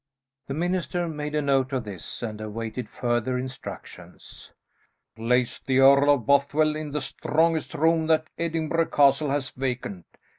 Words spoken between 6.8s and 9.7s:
the strongest room that Edinburgh Castle has